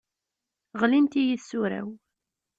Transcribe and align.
Ɣlint-iyi 0.79 1.37
tsura-w. 1.39 1.89